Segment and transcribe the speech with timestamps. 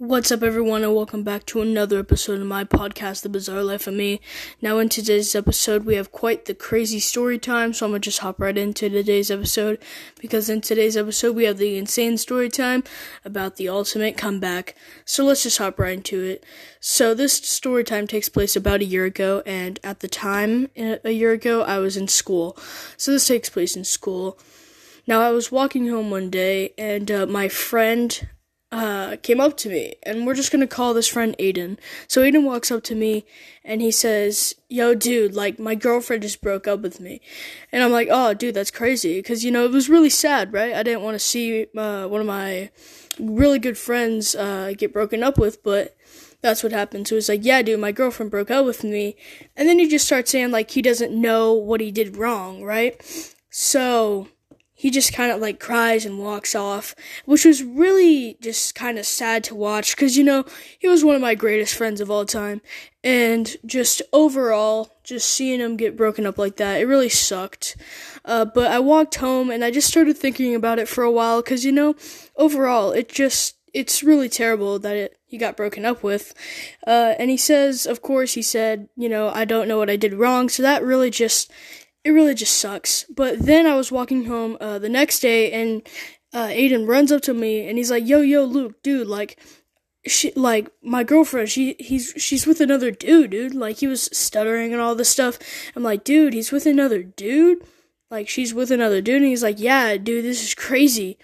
[0.00, 3.88] What's up, everyone, and welcome back to another episode of my podcast, The Bizarre Life
[3.88, 4.20] of Me.
[4.62, 8.20] Now, in today's episode, we have quite the crazy story time, so I'm gonna just
[8.20, 9.82] hop right into today's episode
[10.20, 12.84] because in today's episode, we have the insane story time
[13.24, 14.76] about the ultimate comeback.
[15.04, 16.46] So let's just hop right into it.
[16.78, 21.10] So, this story time takes place about a year ago, and at the time, a
[21.10, 22.56] year ago, I was in school.
[22.96, 24.38] So, this takes place in school.
[25.08, 28.28] Now, I was walking home one day, and uh, my friend
[28.70, 31.78] uh, came up to me, and we're just gonna call this friend Aiden.
[32.06, 33.24] So Aiden walks up to me,
[33.64, 37.20] and he says, "Yo, dude, like my girlfriend just broke up with me,"
[37.72, 40.74] and I'm like, "Oh, dude, that's crazy," because you know it was really sad, right?
[40.74, 42.70] I didn't want to see uh, one of my
[43.18, 45.96] really good friends uh, get broken up with, but
[46.40, 47.08] that's what happened.
[47.08, 49.16] So he's like, yeah, dude, my girlfriend broke up with me.
[49.56, 53.00] And then he just starts saying like he doesn't know what he did wrong, right?
[53.50, 54.28] So
[54.78, 59.04] he just kind of like cries and walks off, which was really just kind of
[59.04, 60.44] sad to watch because, you know,
[60.78, 62.60] he was one of my greatest friends of all time.
[63.02, 67.76] And just overall, just seeing him get broken up like that, it really sucked.
[68.24, 71.42] Uh, but I walked home and I just started thinking about it for a while
[71.42, 71.96] because, you know,
[72.36, 76.34] overall, it just, it's really terrible that it, he got broken up with.
[76.86, 79.96] Uh, and he says, of course, he said, you know, I don't know what I
[79.96, 80.48] did wrong.
[80.48, 81.50] So that really just,
[82.08, 83.04] it really just sucks.
[83.04, 85.86] But then I was walking home uh, the next day, and
[86.32, 89.38] uh, Aiden runs up to me and he's like, "Yo, yo, Luke, dude, like."
[90.06, 91.50] She like my girlfriend.
[91.50, 93.54] She he's she's with another dude, dude.
[93.54, 95.38] Like he was stuttering and all this stuff.
[95.74, 97.58] I'm like, dude, he's with another dude.
[98.08, 101.18] Like she's with another dude, and he's like, yeah, dude, this is crazy.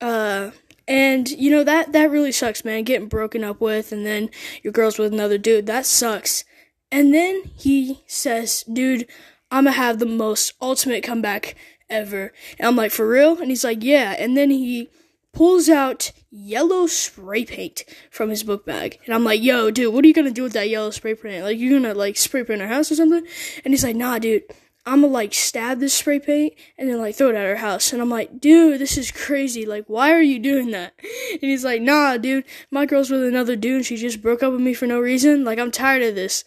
[0.00, 0.50] Uh,
[0.86, 2.84] and you know that that really sucks, man.
[2.84, 4.28] Getting broken up with, and then
[4.62, 5.66] your girl's with another dude.
[5.66, 6.44] That sucks.
[6.92, 9.08] And then he says, dude,
[9.52, 11.54] I'm gonna have the most ultimate comeback
[11.90, 12.32] ever.
[12.58, 13.38] And I'm like, for real?
[13.38, 14.16] And he's like, yeah.
[14.18, 14.88] And then he
[15.34, 18.98] pulls out yellow spray paint from his book bag.
[19.04, 21.44] And I'm like, yo, dude, what are you gonna do with that yellow spray paint?
[21.44, 23.26] Like, you're gonna, like, spray paint our house or something?
[23.62, 24.44] And he's like, nah, dude.
[24.84, 27.92] I'm gonna like stab this spray paint and then like throw it at our house.
[27.92, 29.64] And I'm like, dude, this is crazy.
[29.64, 30.94] Like, why are you doing that?
[31.30, 34.50] And he's like, nah, dude, my girl's with another dude and she just broke up
[34.50, 35.44] with me for no reason.
[35.44, 36.42] Like, I'm tired of this.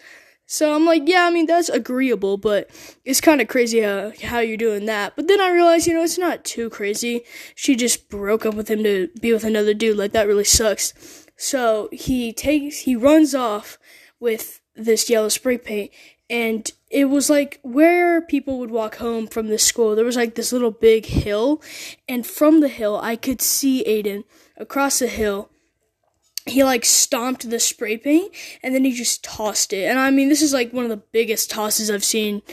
[0.47, 2.69] So I'm like, yeah, I mean, that's agreeable, but
[3.03, 5.15] it's kind of crazy how, how you're doing that.
[5.15, 7.23] But then I realized, you know, it's not too crazy.
[7.55, 9.97] She just broke up with him to be with another dude.
[9.97, 11.25] Like, that really sucks.
[11.35, 13.77] So he takes, he runs off
[14.19, 15.91] with this yellow spray paint,
[16.29, 19.95] and it was like where people would walk home from the school.
[19.95, 21.61] There was like this little big hill,
[22.07, 24.23] and from the hill, I could see Aiden
[24.57, 25.49] across the hill
[26.45, 29.85] he like stomped the spray paint and then he just tossed it.
[29.85, 32.43] And I mean, this is like one of the biggest tosses I've seen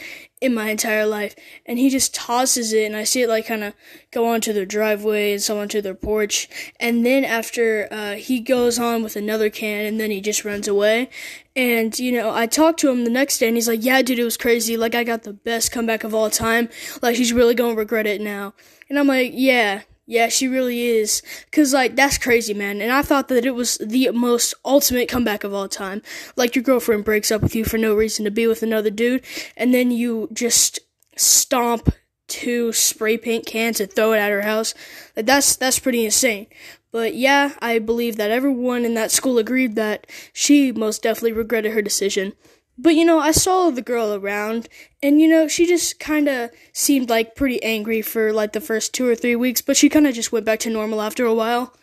[0.43, 1.37] in my entire life.
[1.65, 3.75] And he just tosses it, and I see it like kind of
[4.11, 6.49] go onto their driveway and some onto their porch.
[6.81, 10.67] And then after uh, he goes on with another can, and then he just runs
[10.67, 11.09] away.
[11.55, 14.19] And you know, I talked to him the next day, and he's like, "Yeah, dude,
[14.19, 14.77] it was crazy.
[14.77, 16.69] Like, I got the best comeback of all time.
[17.01, 18.55] Like, he's really gonna regret it now."
[18.89, 21.23] And I'm like, "Yeah." Yeah, she really is.
[21.53, 22.83] Cause like that's crazy, man.
[22.83, 26.03] And I thought that it was the most ultimate comeback of all time.
[26.37, 29.25] Like your girlfriend breaks up with you for no reason to be with another dude,
[29.57, 30.81] and then you just
[31.17, 31.95] stomp
[32.29, 34.75] two spray paint cans and throw it at her house.
[35.17, 36.47] Like that's that's pretty insane.
[36.91, 41.73] But yeah, I believe that everyone in that school agreed that she most definitely regretted
[41.73, 42.35] her decision.
[42.79, 44.69] But you know, I saw the girl around,
[45.03, 48.95] and you know, she just kind of seemed like pretty angry for like the first
[48.95, 51.35] two or three weeks, but she kind of just went back to normal after a
[51.35, 51.75] while.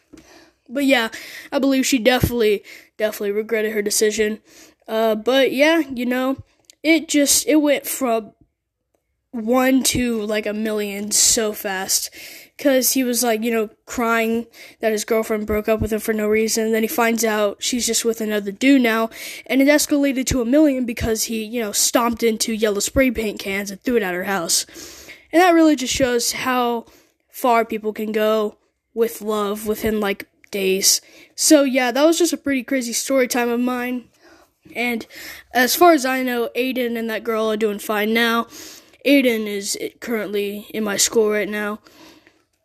[0.67, 1.09] But yeah,
[1.51, 2.63] I believe she definitely,
[2.97, 4.39] definitely regretted her decision.
[4.87, 6.37] Uh, but yeah, you know,
[6.83, 8.33] it just it went from
[9.31, 12.09] one to like a million so fast
[12.57, 14.45] because he was like, you know, crying
[14.81, 16.65] that his girlfriend broke up with him for no reason.
[16.65, 19.09] And then he finds out she's just with another dude now,
[19.45, 23.39] and it escalated to a million because he, you know, stomped into yellow spray paint
[23.39, 24.65] cans and threw it at her house.
[25.31, 26.85] And that really just shows how
[27.29, 28.57] far people can go
[28.93, 30.99] with love within like days.
[31.35, 34.05] So yeah, that was just a pretty crazy story time of mine.
[34.75, 35.05] And
[35.53, 38.47] as far as I know, Aiden and that girl are doing fine now.
[39.05, 41.79] Aiden is currently in my school right now.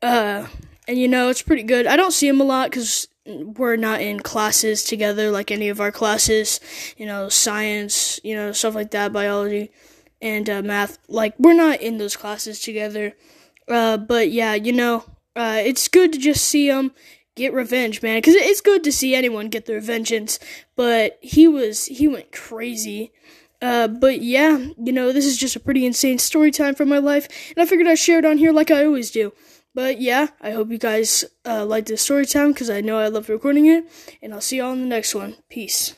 [0.03, 0.47] Uh,
[0.87, 1.87] and you know, it's pretty good.
[1.87, 5.81] I don't see him a lot because we're not in classes together like any of
[5.81, 6.61] our classes,
[6.97, 9.71] you know, science, you know, stuff like that, biology
[10.21, 10.99] and uh, math.
[11.09, 13.15] Like, we're not in those classes together.
[13.69, 15.05] Uh, but yeah, you know,
[15.37, 16.93] uh, it's good to just see him
[17.35, 20.39] get revenge, man, because it's good to see anyone get their vengeance.
[20.77, 23.13] But he was, he went crazy.
[23.65, 26.99] Uh, but yeah, you know, this is just a pretty insane story time from my
[26.99, 27.27] life,
[27.57, 29.33] and I figured I'd share it on here like I always do.
[29.75, 33.09] But yeah, I hope you guys uh, liked this story time because I know I
[33.09, 33.87] love recording it,
[34.23, 35.37] and I'll see y'all in the next one.
[35.49, 35.95] Peace.